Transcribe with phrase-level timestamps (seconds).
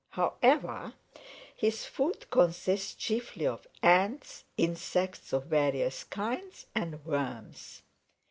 [0.09, 0.93] However,
[1.55, 7.83] his food consists chiefly of Ants, insects of various kinds, and worms.